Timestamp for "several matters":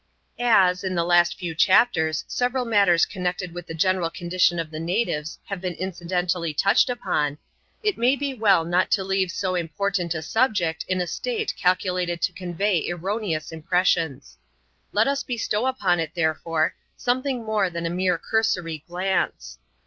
2.27-3.05